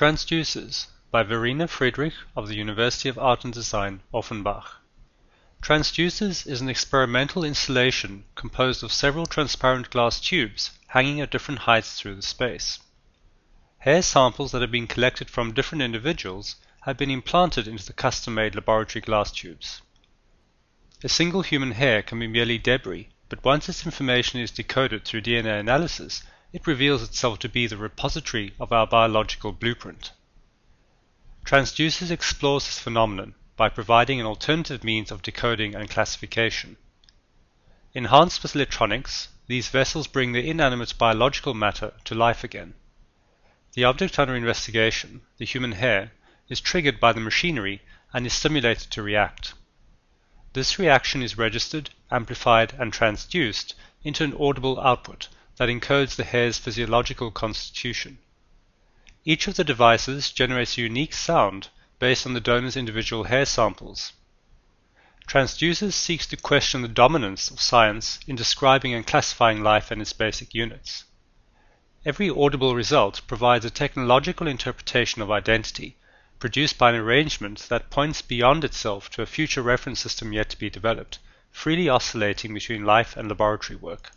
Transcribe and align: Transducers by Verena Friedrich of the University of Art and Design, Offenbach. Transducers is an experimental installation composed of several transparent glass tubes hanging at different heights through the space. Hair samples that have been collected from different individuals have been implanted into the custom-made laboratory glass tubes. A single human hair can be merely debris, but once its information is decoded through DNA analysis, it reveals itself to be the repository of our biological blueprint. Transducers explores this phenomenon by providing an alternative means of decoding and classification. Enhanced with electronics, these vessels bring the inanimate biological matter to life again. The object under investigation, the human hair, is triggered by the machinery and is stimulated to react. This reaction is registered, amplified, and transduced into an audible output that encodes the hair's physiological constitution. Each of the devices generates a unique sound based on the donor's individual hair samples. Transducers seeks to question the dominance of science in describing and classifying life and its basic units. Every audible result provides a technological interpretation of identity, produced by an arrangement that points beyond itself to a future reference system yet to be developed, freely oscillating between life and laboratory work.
Transducers 0.00 0.86
by 1.10 1.22
Verena 1.22 1.68
Friedrich 1.68 2.14
of 2.34 2.48
the 2.48 2.56
University 2.56 3.10
of 3.10 3.18
Art 3.18 3.44
and 3.44 3.52
Design, 3.52 4.00
Offenbach. 4.14 4.80
Transducers 5.60 6.46
is 6.46 6.62
an 6.62 6.70
experimental 6.70 7.44
installation 7.44 8.24
composed 8.34 8.82
of 8.82 8.94
several 8.94 9.26
transparent 9.26 9.90
glass 9.90 10.18
tubes 10.18 10.70
hanging 10.86 11.20
at 11.20 11.30
different 11.30 11.60
heights 11.68 12.00
through 12.00 12.14
the 12.14 12.22
space. 12.22 12.78
Hair 13.80 14.00
samples 14.00 14.52
that 14.52 14.62
have 14.62 14.70
been 14.70 14.86
collected 14.86 15.28
from 15.28 15.52
different 15.52 15.82
individuals 15.82 16.56
have 16.84 16.96
been 16.96 17.10
implanted 17.10 17.68
into 17.68 17.84
the 17.84 17.92
custom-made 17.92 18.54
laboratory 18.54 19.02
glass 19.02 19.30
tubes. 19.30 19.82
A 21.04 21.10
single 21.10 21.42
human 21.42 21.72
hair 21.72 22.02
can 22.02 22.18
be 22.18 22.26
merely 22.26 22.56
debris, 22.56 23.10
but 23.28 23.44
once 23.44 23.68
its 23.68 23.84
information 23.84 24.40
is 24.40 24.50
decoded 24.50 25.04
through 25.04 25.20
DNA 25.20 25.60
analysis, 25.60 26.22
it 26.52 26.66
reveals 26.66 27.00
itself 27.00 27.38
to 27.38 27.48
be 27.48 27.66
the 27.68 27.76
repository 27.76 28.52
of 28.58 28.72
our 28.72 28.84
biological 28.84 29.52
blueprint. 29.52 30.10
Transducers 31.44 32.10
explores 32.10 32.64
this 32.64 32.78
phenomenon 32.78 33.34
by 33.56 33.68
providing 33.68 34.18
an 34.18 34.26
alternative 34.26 34.82
means 34.82 35.12
of 35.12 35.22
decoding 35.22 35.76
and 35.76 35.88
classification. 35.88 36.76
Enhanced 37.94 38.42
with 38.42 38.56
electronics, 38.56 39.28
these 39.46 39.68
vessels 39.68 40.08
bring 40.08 40.32
the 40.32 40.48
inanimate 40.48 40.98
biological 40.98 41.54
matter 41.54 41.92
to 42.04 42.16
life 42.16 42.42
again. 42.42 42.74
The 43.74 43.84
object 43.84 44.18
under 44.18 44.34
investigation, 44.34 45.22
the 45.38 45.44
human 45.44 45.72
hair, 45.72 46.12
is 46.48 46.60
triggered 46.60 46.98
by 46.98 47.12
the 47.12 47.20
machinery 47.20 47.80
and 48.12 48.26
is 48.26 48.32
stimulated 48.32 48.90
to 48.90 49.02
react. 49.02 49.54
This 50.52 50.80
reaction 50.80 51.22
is 51.22 51.38
registered, 51.38 51.90
amplified, 52.10 52.72
and 52.72 52.92
transduced 52.92 53.74
into 54.02 54.24
an 54.24 54.34
audible 54.34 54.80
output 54.80 55.28
that 55.60 55.68
encodes 55.68 56.16
the 56.16 56.24
hair's 56.24 56.56
physiological 56.56 57.30
constitution. 57.30 58.16
Each 59.26 59.46
of 59.46 59.56
the 59.56 59.62
devices 59.62 60.30
generates 60.30 60.78
a 60.78 60.80
unique 60.80 61.12
sound 61.12 61.68
based 61.98 62.24
on 62.24 62.32
the 62.32 62.40
donor's 62.40 62.78
individual 62.78 63.24
hair 63.24 63.44
samples. 63.44 64.14
Transducers 65.28 65.92
seeks 65.92 66.24
to 66.28 66.38
question 66.38 66.80
the 66.80 66.88
dominance 66.88 67.50
of 67.50 67.60
science 67.60 68.20
in 68.26 68.36
describing 68.36 68.94
and 68.94 69.06
classifying 69.06 69.62
life 69.62 69.90
and 69.90 70.00
its 70.00 70.14
basic 70.14 70.54
units. 70.54 71.04
Every 72.06 72.30
audible 72.30 72.74
result 72.74 73.20
provides 73.26 73.66
a 73.66 73.70
technological 73.70 74.48
interpretation 74.48 75.20
of 75.20 75.30
identity, 75.30 75.98
produced 76.38 76.78
by 76.78 76.88
an 76.88 76.96
arrangement 76.96 77.66
that 77.68 77.90
points 77.90 78.22
beyond 78.22 78.64
itself 78.64 79.10
to 79.10 79.20
a 79.20 79.26
future 79.26 79.60
reference 79.60 80.00
system 80.00 80.32
yet 80.32 80.48
to 80.48 80.58
be 80.58 80.70
developed, 80.70 81.18
freely 81.50 81.86
oscillating 81.86 82.54
between 82.54 82.86
life 82.86 83.14
and 83.14 83.28
laboratory 83.28 83.76
work. 83.76 84.12